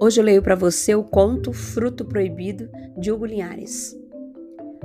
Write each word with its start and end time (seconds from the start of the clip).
Hoje 0.00 0.20
eu 0.20 0.24
leio 0.24 0.40
para 0.40 0.54
você 0.54 0.94
o 0.94 1.02
conto 1.02 1.52
Fruto 1.52 2.04
Proibido 2.04 2.70
de 2.96 3.10
Hugo 3.10 3.26
Linhares. 3.26 3.98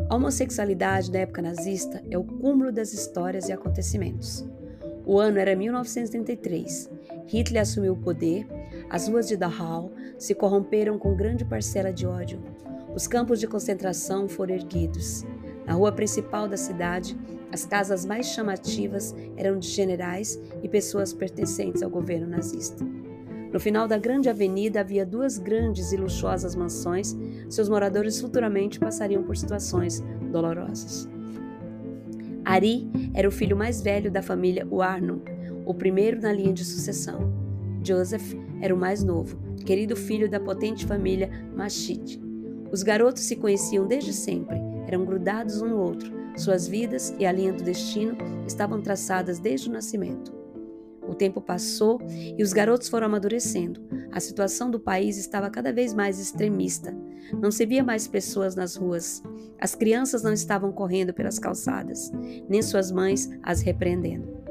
A 0.10 0.16
homossexualidade 0.16 1.12
da 1.12 1.20
época 1.20 1.40
nazista 1.40 2.04
é 2.10 2.18
o 2.18 2.24
cúmulo 2.24 2.72
das 2.72 2.94
histórias 2.94 3.48
e 3.48 3.52
acontecimentos. 3.52 4.44
O 5.06 5.20
ano 5.20 5.38
era 5.38 5.56
1933. 5.56 6.90
Hitler 7.28 7.62
assumiu 7.62 7.94
o 7.94 7.98
poder, 7.98 8.48
as 8.90 9.08
ruas 9.08 9.28
de 9.28 9.38
Dachau 9.38 9.92
se 10.18 10.34
corromperam 10.34 10.98
com 10.98 11.16
grande 11.16 11.46
parcela 11.46 11.94
de 11.94 12.08
ódio. 12.08 12.42
Os 12.96 13.06
campos 13.06 13.40
de 13.40 13.48
concentração 13.48 14.28
foram 14.28 14.56
erguidos. 14.56 15.24
Na 15.68 15.74
rua 15.74 15.92
principal 15.92 16.48
da 16.48 16.58
cidade, 16.58 17.16
as 17.52 17.68
casas 17.68 18.04
mais 18.04 18.26
chamativas 18.26 19.14
eram 19.38 19.60
de 19.60 19.68
generais 19.68 20.42
e 20.64 20.68
pessoas 20.68 21.14
pertencentes 21.14 21.84
ao 21.84 21.90
governo 21.92 22.26
nazista. 22.26 22.84
No 23.54 23.60
final 23.60 23.88
da 23.88 24.00
grande 24.00 24.28
avenida 24.28 24.80
havia 24.80 25.06
duas 25.06 25.38
grandes 25.38 25.92
e 25.94 25.98
luxuosas 25.98 26.56
mansões. 26.56 27.16
Seus 27.48 27.70
moradores 27.70 28.20
futuramente 28.20 28.80
passariam 28.80 29.22
por 29.22 29.38
situações 29.38 30.04
dolorosas. 30.32 31.08
Ari 32.44 32.90
era 33.14 33.28
o 33.28 33.32
filho 33.32 33.56
mais 33.56 33.80
velho 33.80 34.10
da 34.10 34.24
família 34.24 34.68
Warnum, 34.70 35.22
o 35.68 35.74
primeiro 35.74 36.20
na 36.20 36.34
linha 36.34 36.52
de 36.52 36.66
sucessão. 36.66 37.32
Joseph 37.84 38.34
era 38.60 38.74
o 38.74 38.78
mais 38.78 39.04
novo, 39.04 39.38
querido 39.64 39.96
filho 39.96 40.28
da 40.28 40.40
potente 40.40 40.88
família 40.88 41.30
Machit. 41.56 42.20
Os 42.72 42.82
garotos 42.82 43.22
se 43.22 43.36
conheciam 43.36 43.86
desde 43.86 44.14
sempre, 44.14 44.58
eram 44.88 45.06
grudados 45.06 45.62
um 45.62 45.70
no 45.70 45.78
outro. 45.78 46.12
Suas 46.36 46.68
vidas 46.68 47.14
e 47.20 47.26
a 47.26 47.32
linha 47.32 47.54
do 47.54 47.64
destino 47.64 48.18
estavam 48.48 48.82
traçadas 48.82 49.38
desde 49.38 49.70
o 49.70 49.72
nascimento. 49.72 50.43
O 51.14 51.16
tempo 51.16 51.40
passou 51.40 52.02
e 52.36 52.42
os 52.42 52.52
garotos 52.52 52.90
foram 52.90 53.06
amadurecendo. 53.06 53.80
A 54.12 54.20
situação 54.20 54.72
do 54.72 54.80
país 54.80 55.16
estava 55.16 55.48
cada 55.48 55.72
vez 55.72 55.94
mais 55.94 56.20
extremista. 56.20 56.92
Não 57.40 57.52
se 57.52 57.68
via 57.68 57.84
mais 57.84 58.08
pessoas 58.08 58.56
nas 58.56 58.76
ruas. 58.76 59.22
As 59.62 59.76
crianças 59.76 60.24
não 60.24 60.34
estavam 60.34 60.72
correndo 60.72 61.14
pelas 61.14 61.38
calçadas, 61.38 62.12
nem 62.50 62.64
suas 62.64 62.92
mães 62.92 63.30
as 63.44 63.62
repreendendo. 63.62 64.42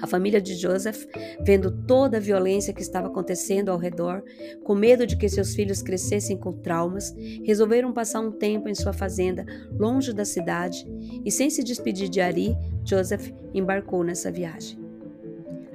A 0.00 0.06
família 0.06 0.40
de 0.40 0.54
Joseph, 0.54 1.04
vendo 1.44 1.70
toda 1.86 2.16
a 2.16 2.20
violência 2.20 2.72
que 2.72 2.80
estava 2.80 3.08
acontecendo 3.08 3.68
ao 3.68 3.76
redor, 3.76 4.24
com 4.64 4.74
medo 4.74 5.06
de 5.06 5.18
que 5.18 5.28
seus 5.28 5.54
filhos 5.54 5.82
crescessem 5.82 6.38
com 6.38 6.54
traumas, 6.54 7.14
resolveram 7.44 7.92
passar 7.92 8.20
um 8.20 8.32
tempo 8.32 8.70
em 8.70 8.74
sua 8.74 8.94
fazenda, 8.94 9.44
longe 9.78 10.14
da 10.14 10.24
cidade, 10.24 10.86
e 11.22 11.30
sem 11.30 11.50
se 11.50 11.62
despedir 11.62 12.08
de 12.08 12.22
Ari, 12.22 12.56
Joseph 12.86 13.30
embarcou 13.52 14.02
nessa 14.02 14.32
viagem. 14.32 14.81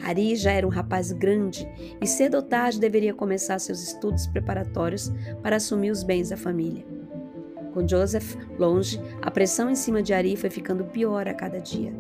Ari 0.01 0.35
já 0.35 0.51
era 0.51 0.65
um 0.65 0.69
rapaz 0.69 1.11
grande 1.11 1.67
e 2.01 2.07
cedo 2.07 2.35
ou 2.35 2.41
tarde 2.41 2.79
deveria 2.79 3.13
começar 3.13 3.59
seus 3.59 3.81
estudos 3.81 4.27
preparatórios 4.27 5.11
para 5.41 5.57
assumir 5.57 5.91
os 5.91 6.03
bens 6.03 6.29
da 6.29 6.37
família. 6.37 6.85
Com 7.73 7.87
Joseph 7.87 8.35
longe, 8.57 8.99
a 9.21 9.29
pressão 9.29 9.69
em 9.69 9.75
cima 9.75 10.01
de 10.01 10.13
Ari 10.13 10.35
foi 10.35 10.49
ficando 10.49 10.85
pior 10.85 11.27
a 11.27 11.33
cada 11.33 11.59
dia, 11.59 11.93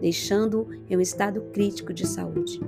deixando-o 0.00 0.68
em 0.88 0.96
um 0.96 1.00
estado 1.00 1.40
crítico 1.52 1.92
de 1.92 2.06
saúde. 2.06 2.60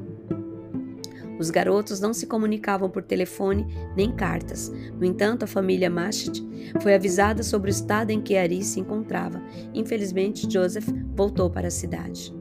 Os 1.38 1.50
garotos 1.50 2.00
não 2.00 2.14
se 2.14 2.26
comunicavam 2.26 2.88
por 2.88 3.02
telefone 3.02 3.66
nem 3.96 4.12
cartas. 4.12 4.72
No 4.98 5.04
entanto, 5.04 5.44
a 5.44 5.48
família 5.48 5.90
Machit 5.90 6.42
foi 6.80 6.94
avisada 6.94 7.42
sobre 7.42 7.70
o 7.70 7.72
estado 7.72 8.10
em 8.10 8.20
que 8.20 8.36
Ari 8.36 8.62
se 8.62 8.80
encontrava. 8.80 9.42
Infelizmente, 9.74 10.50
Joseph 10.50 10.88
voltou 11.14 11.50
para 11.50 11.68
a 11.68 11.72
cidade. 11.72 12.34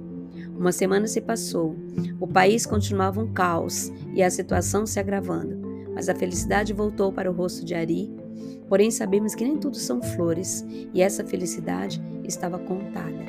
Uma 0.63 0.71
semana 0.71 1.07
se 1.07 1.19
passou. 1.19 1.75
O 2.21 2.25
país 2.25 2.65
continuava 2.65 3.19
um 3.19 3.33
caos 3.33 3.91
e 4.13 4.23
a 4.23 4.29
situação 4.29 4.85
se 4.85 4.97
agravando, 4.97 5.59
mas 5.93 6.07
a 6.07 6.15
felicidade 6.15 6.71
voltou 6.71 7.11
para 7.11 7.29
o 7.29 7.33
rosto 7.33 7.65
de 7.65 7.75
Ari. 7.75 8.09
Porém, 8.69 8.89
sabemos 8.89 9.35
que 9.35 9.43
nem 9.43 9.57
tudo 9.57 9.75
são 9.75 10.01
flores 10.01 10.65
e 10.93 11.01
essa 11.01 11.25
felicidade 11.25 12.01
estava 12.23 12.57
contada. 12.57 13.25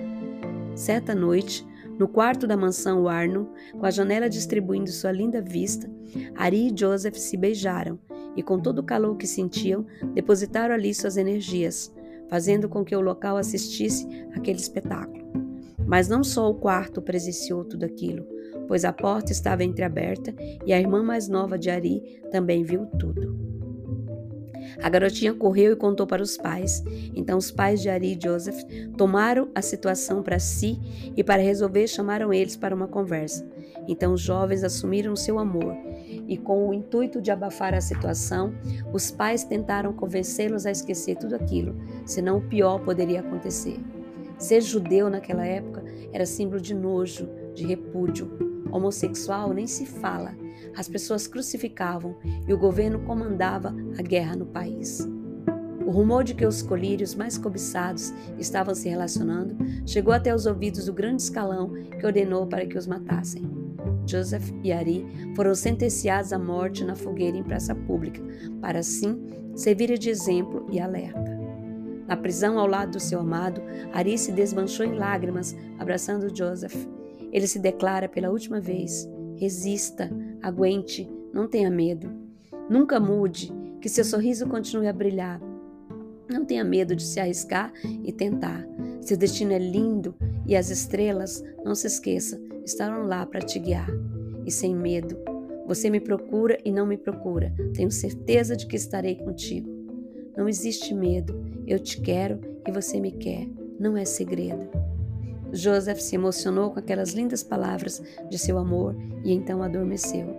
Certa 0.77 1.13
noite, 1.13 1.67
no 1.99 2.07
quarto 2.07 2.47
da 2.47 2.57
mansão 2.57 3.03
Warno, 3.03 3.51
com 3.81 3.85
a 3.85 3.91
janela 3.91 4.31
distribuindo 4.31 4.93
sua 4.93 5.11
linda 5.11 5.43
vista, 5.43 5.91
Ari 6.37 6.69
e 6.69 6.79
Joseph 6.79 7.17
se 7.17 7.37
beijaram 7.37 7.99
e, 8.37 8.45
com 8.45 8.61
todo 8.61 8.79
o 8.79 8.85
calor 8.85 9.17
que 9.17 9.27
sentiam, 9.27 9.85
depositaram 10.15 10.73
ali 10.73 10.95
suas 10.95 11.17
energias, 11.17 11.93
fazendo 12.29 12.69
com 12.69 12.85
que 12.85 12.95
o 12.95 13.01
local 13.01 13.37
assistisse 13.37 14.07
aquele 14.37 14.61
espetáculo. 14.61 15.24
Mas 15.87 16.09
não 16.09 16.25
só 16.25 16.51
o 16.51 16.55
quarto 16.55 17.03
presenciou 17.03 17.65
tudo 17.65 17.85
aquilo, 17.85 18.27
pois 18.67 18.85
a 18.85 18.93
porta 18.93 19.33
estava 19.33 19.65
entreaberta 19.65 20.35
e 20.65 20.73
a 20.73 20.81
irmã 20.81 21.03
mais 21.03 21.29
nova 21.29 21.59
de 21.59 21.71
Ari 21.71 22.23
também 22.31 22.63
viu 22.63 22.87
tudo. 22.99 23.55
A 24.83 24.89
garotinha 24.89 25.35
correu 25.35 25.73
e 25.73 25.77
contou 25.77 26.07
para 26.07 26.23
os 26.23 26.37
pais. 26.37 26.83
Então 27.15 27.39
os 27.39 27.51
pais 27.51 27.81
de 27.81 27.89
Ari 27.89 28.17
e 28.17 28.21
Joseph 28.21 28.63
tomaram 28.97 29.49
a 29.55 29.63
situação 29.63 30.23
para 30.23 30.39
si 30.39 30.79
e 31.17 31.23
para 31.23 31.43
resolver 31.43 31.87
chamaram 31.87 32.33
eles 32.33 32.57
para 32.57 32.75
uma 32.75 32.89
conversa. 32.89 33.47
Então 33.87 34.15
os 34.15 34.21
jovens 34.21 34.65
assumiram 34.65 35.15
seu 35.15 35.39
amor 35.39 35.77
e 36.27 36.37
com 36.37 36.69
o 36.69 36.75
intuito 36.75 37.21
de 37.21 37.31
abafar 37.31 37.75
a 37.75 37.81
situação, 37.81 38.55
os 38.93 39.11
pais 39.11 39.45
tentaram 39.45 39.93
convencê-los 39.93 40.65
a 40.65 40.71
esquecer 40.71 41.17
tudo 41.17 41.35
aquilo, 41.35 41.77
senão 42.07 42.39
o 42.39 42.49
pior 42.49 42.79
poderia 42.83 43.21
acontecer. 43.21 43.79
Ser 44.39 44.61
judeu 44.61 45.09
naquela 45.09 45.47
época 45.47 45.85
era 46.13 46.27
símbolo 46.27 46.61
de 46.61 46.75
nojo, 46.75 47.29
de 47.55 47.67
repúdio. 47.67 48.31
Homossexual 48.71 49.53
nem 49.53 49.67
se 49.67 49.87
fala. 49.87 50.35
As 50.77 50.89
pessoas 50.89 51.27
crucificavam 51.27 52.17
e 52.47 52.53
o 52.53 52.59
governo 52.59 53.01
comandava 53.01 53.75
a 53.99 54.03
guerra 54.03 54.37
no 54.37 54.47
país. 54.47 55.07
O 55.87 55.91
rumor 55.91 56.25
de 56.25 56.35
que 56.35 56.47
os 56.47 56.63
colírios 56.63 57.15
mais 57.15 57.37
cobiçados 57.37 58.13
estavam 58.39 58.75
se 58.75 58.89
relacionando 58.89 59.57
chegou 59.87 60.15
até 60.15 60.35
os 60.35 60.47
ouvidos 60.47 60.87
do 60.87 60.95
grande 60.95 61.23
escalão 61.23 61.73
que 61.73 62.07
ordenou 62.07 62.47
para 62.47 62.67
que 62.67 62.79
os 62.79 62.87
matassem. 62.87 63.43
Joseph 64.07 64.51
e 64.63 64.73
Ari 64.73 65.07
foram 65.35 65.55
sentenciados 65.55 66.33
à 66.33 66.39
morte 66.39 66.85
na 66.85 66.95
fogueira 66.95 67.37
em 67.37 67.43
praça 67.43 67.75
pública, 67.75 68.23
para 68.61 68.79
assim 68.79 69.23
servir 69.55 69.97
de 69.99 70.11
exemplo 70.11 70.67
e 70.71 70.81
alerta. 70.81 71.34
Na 72.07 72.17
prisão 72.17 72.59
ao 72.59 72.67
lado 72.67 72.93
do 72.93 73.01
seu 73.01 73.21
amado, 73.21 73.63
Ari 73.93 74.19
se 74.19 74.33
desmanchou 74.33 74.85
em 74.85 74.95
lágrimas, 74.95 75.57
abraçando 75.79 76.35
Joseph. 76.35 76.77
Ele 77.33 77.47
se 77.47 77.59
declara 77.59 78.09
pela 78.09 78.31
última 78.31 78.61
vez: 78.61 79.09
resista, 79.37 80.11
aguente, 80.43 81.11
não 81.33 81.49
tenha 81.49 81.71
medo. 81.71 82.11
Nunca 82.69 83.01
mude, 83.01 83.53
que 83.81 83.89
seu 83.89 84.05
sorriso 84.05 84.47
continue 84.47 84.87
a 84.87 84.93
brilhar. 84.93 85.41
Não 86.31 86.45
tenha 86.45 86.65
medo 86.65 86.97
de 86.97 87.03
se 87.03 87.21
arriscar 87.21 87.73
e 88.03 88.13
tentar. 88.13 88.67
Seu 89.01 89.17
destino 89.17 89.53
é 89.53 89.59
lindo 89.59 90.15
e 90.47 90.57
as 90.57 90.71
estrelas, 90.71 91.43
não 91.65 91.75
se 91.75 91.87
esqueça, 91.87 92.41
estarão 92.65 93.07
lá 93.07 93.27
para 93.27 93.41
te 93.41 93.59
guiar. 93.59 93.89
E 94.47 94.51
sem 94.51 94.75
medo, 94.75 95.17
você 95.67 95.91
me 95.91 96.01
procura 96.01 96.59
e 96.65 96.71
não 96.71 96.87
me 96.87 96.97
procura. 96.97 97.55
Tenho 97.75 97.91
certeza 97.91 98.57
de 98.57 98.67
que 98.67 98.77
estarei 98.77 99.17
contigo. 99.17 99.74
Não 100.37 100.49
existe 100.49 100.93
medo. 100.93 101.45
Eu 101.67 101.79
te 101.79 102.01
quero 102.01 102.41
e 102.67 102.73
você 102.73 103.01
me 103.01 103.13
quer. 103.13 103.49
Não 103.79 103.97
é 103.97 104.05
segredo. 104.05 104.69
Joseph 105.53 106.01
se 106.01 106.17
emocionou 106.17 106.71
com 106.71 106.81
aquelas 106.81 107.13
lindas 107.13 107.43
palavras 107.43 108.03
de 108.29 108.39
seu 108.39 108.59
amor 108.59 108.97
e 109.23 109.33
então 109.33 109.63
adormeceu. 109.63 110.37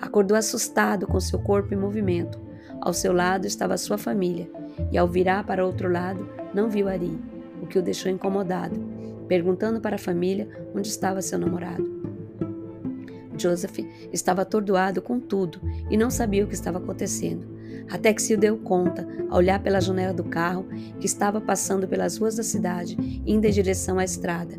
Acordou 0.00 0.36
assustado 0.36 1.06
com 1.06 1.20
seu 1.20 1.38
corpo 1.38 1.72
em 1.72 1.76
movimento. 1.76 2.38
Ao 2.80 2.92
seu 2.92 3.12
lado 3.12 3.46
estava 3.46 3.76
sua 3.76 3.96
família 3.96 4.50
e, 4.90 4.98
ao 4.98 5.06
virar 5.06 5.44
para 5.44 5.64
outro 5.64 5.90
lado, 5.90 6.28
não 6.52 6.68
viu 6.68 6.88
Ari, 6.88 7.18
o 7.62 7.66
que 7.66 7.78
o 7.78 7.82
deixou 7.82 8.10
incomodado, 8.10 8.76
perguntando 9.28 9.80
para 9.80 9.96
a 9.96 9.98
família 9.98 10.48
onde 10.74 10.88
estava 10.88 11.22
seu 11.22 11.38
namorado. 11.38 12.00
Joseph 13.38 13.78
estava 14.12 14.42
atordoado 14.42 15.00
com 15.00 15.18
tudo 15.18 15.60
e 15.90 15.96
não 15.96 16.10
sabia 16.10 16.44
o 16.44 16.46
que 16.46 16.54
estava 16.54 16.78
acontecendo, 16.78 17.46
até 17.88 18.12
que 18.12 18.22
se 18.22 18.36
deu 18.36 18.58
conta, 18.58 19.06
ao 19.28 19.38
olhar 19.38 19.62
pela 19.62 19.80
janela 19.80 20.12
do 20.12 20.24
carro, 20.24 20.66
que 20.98 21.06
estava 21.06 21.40
passando 21.40 21.86
pelas 21.86 22.16
ruas 22.16 22.36
da 22.36 22.42
cidade, 22.42 22.96
indo 23.26 23.46
em 23.46 23.50
direção 23.50 23.98
à 23.98 24.04
estrada. 24.04 24.54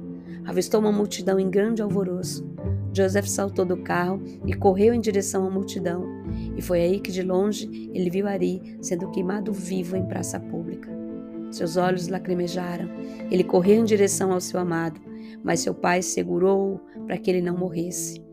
Avistou 0.46 0.80
uma 0.80 0.92
multidão 0.92 1.40
em 1.40 1.50
grande 1.50 1.82
alvoroço. 1.82 2.50
Joseph 2.94 3.28
saltou 3.28 3.64
do 3.64 3.78
carro 3.78 4.22
e 4.46 4.54
correu 4.54 4.94
em 4.94 5.00
direção 5.00 5.46
à 5.46 5.50
multidão, 5.50 6.06
e 6.58 6.62
foi 6.62 6.82
aí 6.82 7.00
que 7.00 7.12
de 7.12 7.22
longe 7.22 7.90
ele 7.94 8.10
viu 8.10 8.28
Ari 8.28 8.78
sendo 8.82 9.10
queimado 9.12 9.54
vivo 9.54 9.96
em 9.96 10.06
praça 10.06 10.40
pública. 10.40 10.90
Seus 11.52 11.76
olhos 11.76 12.08
lacrimejaram. 12.08 12.90
Ele 13.30 13.44
correu 13.44 13.82
em 13.82 13.86
direção 13.86 14.32
ao 14.32 14.40
seu 14.40 14.60
amado, 14.60 15.00
mas 15.44 15.60
seu 15.60 15.74
pai 15.74 16.02
segurou-o 16.02 16.80
para 17.06 17.18
que 17.18 17.30
ele 17.30 17.42
não 17.42 17.58
morresse. 17.58 18.24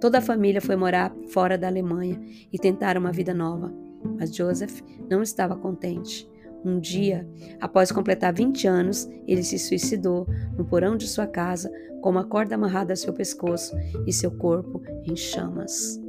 Toda 0.00 0.18
a 0.18 0.22
família 0.22 0.60
foi 0.60 0.76
morar 0.76 1.12
fora 1.28 1.58
da 1.58 1.66
Alemanha 1.66 2.20
e 2.52 2.58
tentar 2.58 2.96
uma 2.96 3.10
vida 3.10 3.34
nova, 3.34 3.72
mas 4.18 4.34
Joseph 4.34 4.80
não 5.10 5.22
estava 5.22 5.56
contente. 5.56 6.28
Um 6.64 6.80
dia, 6.80 7.28
após 7.60 7.92
completar 7.92 8.32
20 8.32 8.66
anos, 8.66 9.08
ele 9.26 9.42
se 9.42 9.58
suicidou 9.58 10.26
no 10.56 10.64
porão 10.64 10.96
de 10.96 11.06
sua 11.06 11.26
casa 11.26 11.70
com 12.00 12.10
uma 12.10 12.24
corda 12.24 12.54
amarrada 12.54 12.92
a 12.92 12.96
seu 12.96 13.12
pescoço 13.12 13.76
e 14.06 14.12
seu 14.12 14.30
corpo 14.30 14.82
em 15.04 15.14
chamas. 15.14 16.00